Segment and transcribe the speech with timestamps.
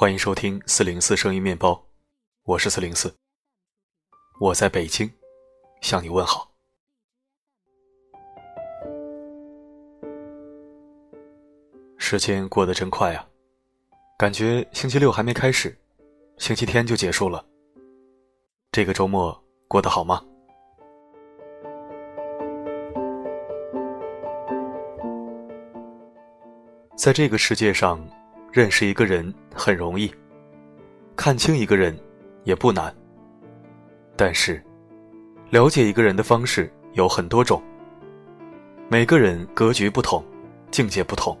[0.00, 1.78] 欢迎收听四零四声音面包，
[2.44, 3.14] 我是四零四，
[4.40, 5.12] 我在北京
[5.82, 6.50] 向你问好。
[11.98, 13.28] 时间过得真快啊，
[14.16, 15.78] 感觉星期六还没开始，
[16.38, 17.44] 星期天就结束了。
[18.72, 20.24] 这个周末过得好吗？
[26.96, 28.02] 在这个世界上。
[28.52, 30.12] 认识一个人很容易，
[31.16, 31.98] 看清一个人
[32.44, 32.94] 也不难。
[34.16, 34.62] 但是，
[35.50, 37.62] 了解一个人的方式有很多种。
[38.88, 40.24] 每个人格局不同，
[40.70, 41.38] 境界不同，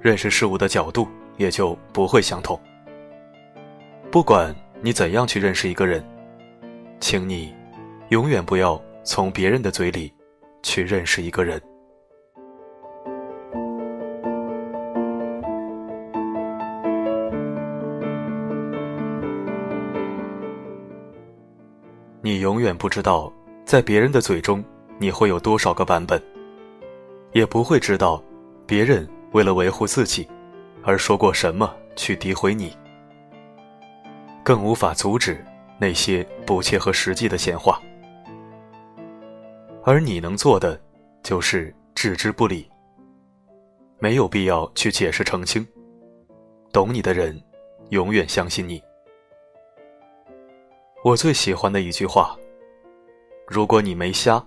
[0.00, 2.58] 认识事物的角度也就不会相同。
[4.10, 6.04] 不管你怎样去认识一个人，
[7.00, 7.54] 请你
[8.08, 10.12] 永远不要从别人的嘴里
[10.62, 11.60] 去认识一个人。
[22.28, 23.32] 你永远不知道，
[23.64, 24.62] 在别人的嘴中，
[24.98, 26.22] 你会有多少个版本，
[27.32, 28.22] 也不会知道，
[28.66, 30.28] 别人为了维护自己，
[30.82, 32.76] 而说过什么去诋毁你，
[34.44, 35.42] 更无法阻止
[35.80, 37.80] 那些不切合实际的闲话。
[39.82, 40.78] 而你能做的，
[41.22, 42.68] 就是置之不理，
[43.98, 45.66] 没有必要去解释澄清。
[46.74, 47.42] 懂你的人，
[47.88, 48.82] 永远相信你。
[51.08, 52.36] 我最喜欢的一句话
[53.48, 54.46] ：“如果你没瞎，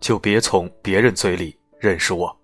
[0.00, 2.36] 就别从别人嘴里认识我。”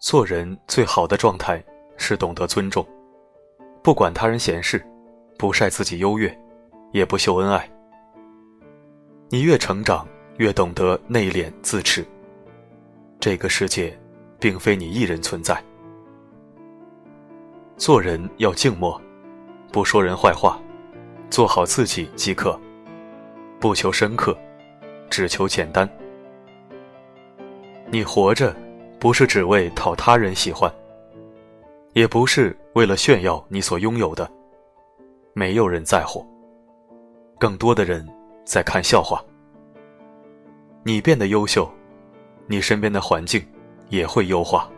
[0.00, 1.62] 做人最好的状态
[1.98, 2.86] 是懂得尊重，
[3.82, 4.82] 不管他人闲事，
[5.38, 6.34] 不晒自己优越，
[6.90, 7.70] 也不秀恩爱。
[9.28, 12.02] 你越成长，越懂得内敛自持。
[13.20, 13.94] 这个世界。
[14.44, 15.58] 并非你一人存在。
[17.78, 19.00] 做人要静默，
[19.72, 20.60] 不说人坏话，
[21.30, 22.60] 做好自己即可，
[23.58, 24.36] 不求深刻，
[25.08, 25.88] 只求简单。
[27.90, 28.54] 你活着，
[29.00, 30.70] 不是只为讨他人喜欢，
[31.94, 34.30] 也不是为了炫耀你所拥有的，
[35.32, 36.22] 没有人在乎，
[37.38, 38.06] 更多的人
[38.44, 39.24] 在看笑话。
[40.82, 41.66] 你变得优秀，
[42.46, 43.42] 你身边的环境。
[43.88, 44.68] 也会优化。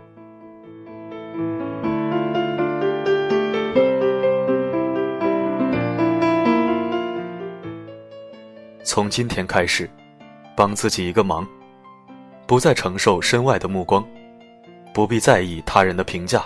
[8.83, 9.91] 从今天开始，
[10.56, 11.47] 帮自己一个忙，
[12.47, 14.06] 不再承受身外的目光，
[14.95, 16.45] 不必在意他人的评价，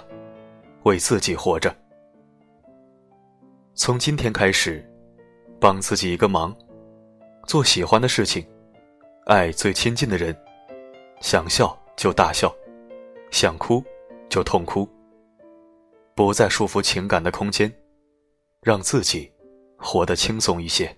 [0.83, 1.73] 为自己活着。
[3.75, 4.85] 从今天开始，
[5.61, 6.53] 帮自己一个忙，
[7.47, 8.45] 做喜欢的事情，
[9.27, 10.37] 爱最亲近的人，
[11.21, 11.80] 想笑。
[12.01, 12.51] 就大笑，
[13.31, 13.85] 想哭
[14.31, 14.89] 就痛哭，
[16.15, 17.71] 不再束缚情感的空间，
[18.63, 19.31] 让自己
[19.77, 20.97] 活得轻松一些。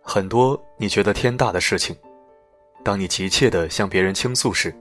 [0.00, 1.96] 很多你觉得天大的事情，
[2.84, 4.72] 当你急切的向别人倾诉时，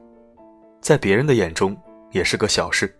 [0.80, 1.76] 在别人的眼中
[2.12, 2.96] 也是个小事。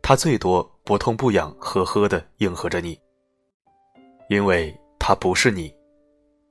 [0.00, 3.03] 他最多不痛不痒，呵呵的应和着你。
[4.28, 5.74] 因为他不是你，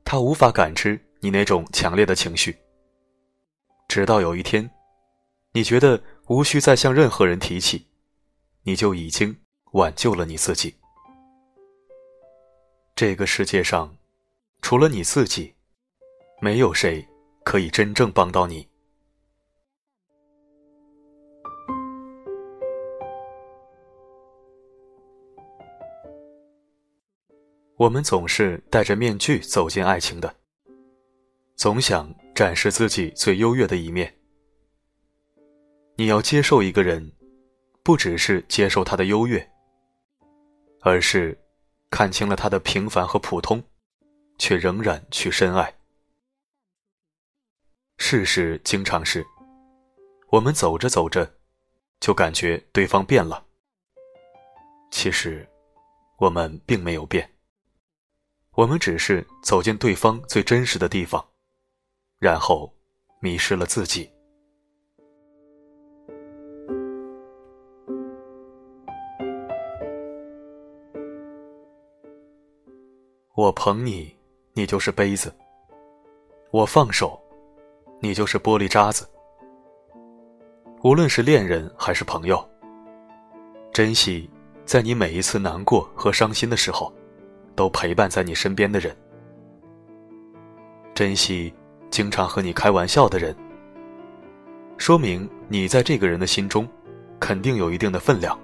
[0.05, 2.57] 他无法感知你那种强烈的情绪。
[3.87, 4.69] 直到有一天，
[5.51, 7.87] 你觉得无需再向任何人提起，
[8.63, 9.35] 你就已经
[9.73, 10.75] 挽救了你自己。
[12.95, 13.95] 这个世界上，
[14.61, 15.53] 除了你自己，
[16.41, 17.05] 没有谁
[17.43, 18.67] 可以真正帮到你。
[27.83, 30.33] 我们总是戴着面具走进爱情的，
[31.57, 34.15] 总想展示自己最优越的一面。
[35.97, 37.11] 你要接受一个人，
[37.83, 39.51] 不只是接受他的优越，
[40.79, 41.37] 而是
[41.89, 43.61] 看清了他的平凡和普通，
[44.37, 45.75] 却仍然去深爱。
[47.97, 49.27] 事实经常是，
[50.29, 51.29] 我们走着走着，
[51.99, 53.45] 就感觉对方变了。
[54.89, 55.45] 其实，
[56.17, 57.29] 我们并没有变。
[58.55, 61.25] 我们只是走进对方最真实的地方，
[62.19, 62.71] 然后
[63.19, 64.07] 迷失了自己。
[73.33, 74.15] 我捧你，
[74.53, 75.31] 你就是杯子；
[76.51, 77.19] 我放手，
[77.99, 79.09] 你就是玻璃渣子。
[80.83, 82.47] 无论是恋人还是朋友，
[83.73, 84.29] 珍惜
[84.63, 86.93] 在你每一次难过和伤心的时候，
[87.55, 88.95] 都陪伴在你身边的人。
[90.93, 91.53] 珍惜
[91.89, 93.35] 经常和你开玩笑的人，
[94.77, 96.67] 说明你在这个人的心中，
[97.19, 98.37] 肯定有一定的分量。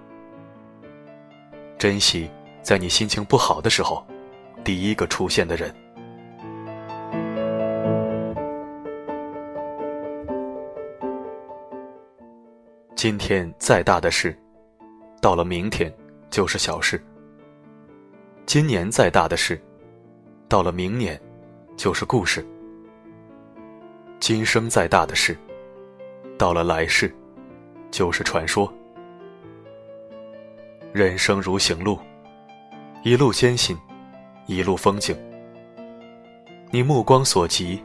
[1.77, 2.29] 珍惜
[2.61, 4.05] 在你心情不好的时候，
[4.63, 5.73] 第一个出现的人。
[12.95, 14.37] 今天再大的事，
[15.21, 15.89] 到了明天
[16.29, 16.97] 就是小事；
[18.49, 19.61] 今年再大的事，
[20.47, 21.21] 到了明年
[21.77, 22.41] 就是故事；
[24.19, 25.37] 今生再大的事，
[26.35, 27.15] 到了来世
[27.91, 28.73] 就是传说。
[30.91, 31.99] 人生如行路，
[33.03, 33.77] 一路艰辛，
[34.47, 35.15] 一路风景。
[36.71, 37.79] 你目光所及，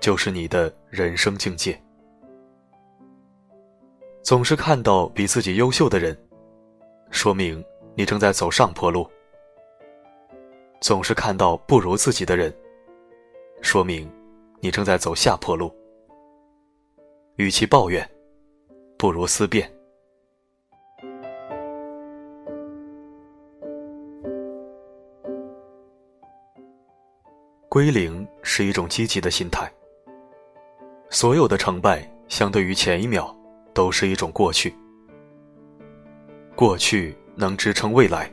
[0.00, 1.78] 就是你的人生境界。
[4.22, 6.18] 总是看到比自己优秀的人，
[7.10, 7.62] 说明
[7.94, 9.06] 你正在走上坡路；
[10.84, 12.54] 总是看到不如自己的人，
[13.62, 14.06] 说明
[14.60, 15.74] 你正在走下坡路。
[17.36, 18.06] 与其抱怨，
[18.98, 19.66] 不如思辨。
[27.70, 29.66] 归零是一种积极的心态。
[31.08, 33.34] 所有的成败，相对于前一秒。
[33.72, 34.72] 都是一种过去，
[36.54, 38.30] 过去能支撑未来，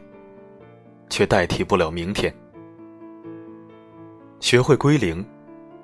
[1.09, 2.31] 却代替不了明天。
[4.41, 5.23] 学会归零，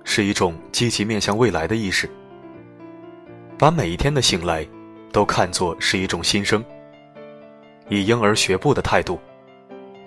[0.03, 2.09] 是一种积极面向未来的意识。
[3.55, 4.67] 把每一天的醒来，
[5.13, 6.65] 都看作是一种新生。
[7.87, 9.19] 以婴儿学步的态度，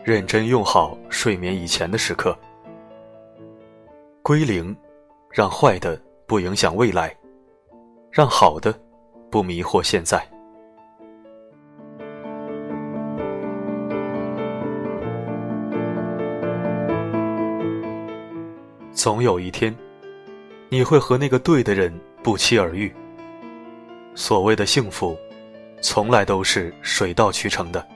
[0.03, 2.37] 认真用好睡眠以前的时刻。
[4.21, 4.77] 归零，
[5.31, 7.17] 让坏的不影响未来，
[8.11, 8.77] 让好的。
[9.31, 10.21] 不迷惑现在。
[19.03, 19.75] 总有一天，
[20.69, 21.91] 你会和那个对的人
[22.23, 22.95] 不期而遇。
[24.15, 25.17] 所谓的幸福，
[25.81, 27.89] 从来都是水到渠成的。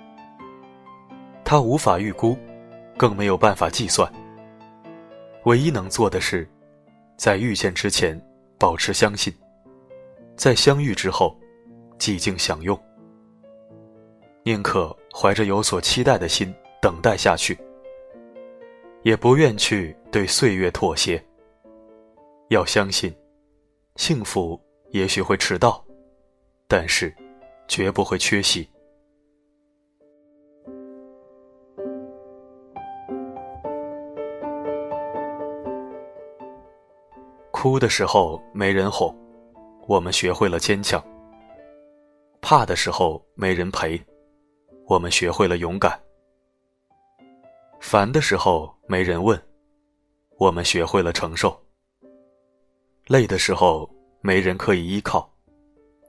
[1.45, 2.39] 他无法预估，
[2.97, 4.11] 更没有办法计算。
[5.43, 6.49] 唯一能做的是，
[7.19, 8.19] 在遇见之前，
[8.59, 9.31] 保持相信。
[10.37, 11.39] 在相遇之后，
[11.99, 12.83] 寂静享用。
[14.43, 17.59] 宁可怀着有所期待的心等待下去，
[19.05, 21.23] 也不愿去对岁月妥协。
[22.49, 23.15] 要相信，
[23.97, 24.59] 幸福
[24.93, 25.85] 也许会迟到，
[26.67, 27.15] 但是
[27.69, 28.67] 绝不会缺席。
[37.51, 39.15] 哭的时候没人哄。
[39.87, 41.03] 我们学会了坚强，
[42.41, 43.99] 怕的时候没人陪；
[44.87, 46.01] 我们学会了勇敢，
[47.87, 49.39] 烦的时候没人问；
[50.39, 51.63] 我们学会了承受，
[53.09, 53.89] 累的时候
[54.23, 55.21] 没人可以依靠；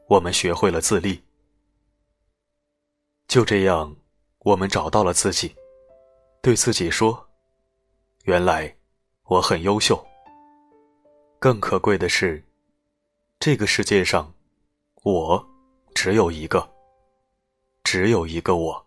[0.08, 1.22] 我们学会了自立。
[3.28, 3.94] 就这样，
[4.40, 5.54] 我们找到了自己，
[6.42, 7.28] 对自己说
[8.24, 8.74] ：“原来
[9.26, 10.02] 我很优秀。”
[11.40, 12.42] 更可贵的是。
[13.38, 14.34] 这个世界上，
[15.04, 15.46] 我
[15.94, 16.68] 只有一个，
[17.84, 18.85] 只有一个我。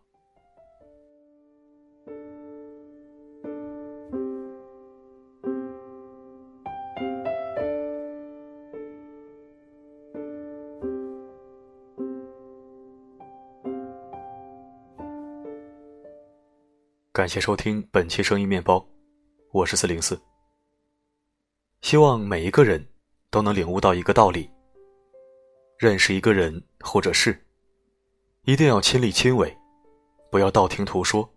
[17.19, 18.87] 感谢收听本期声音面包，
[19.51, 20.17] 我是四零四。
[21.81, 22.87] 希望每一个人。
[23.29, 24.49] 都能领悟到一个道理：
[25.77, 27.45] 认识一个人或者事，
[28.45, 29.53] 一定要亲力亲为，
[30.31, 31.29] 不要道听途说。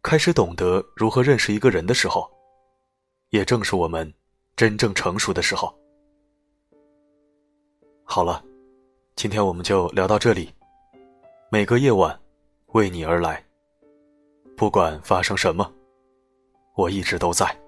[0.00, 2.30] 开始懂得如何认识一个人的时候，
[3.30, 4.14] 也正是我们
[4.54, 5.76] 真正成熟的时候。
[8.04, 8.44] 好了，
[9.16, 10.54] 今天我们就聊到这里。
[11.50, 12.16] 每个夜晚，
[12.68, 13.43] 为你而来。
[14.56, 15.70] 不管发生什么，
[16.76, 17.63] 我一直都在。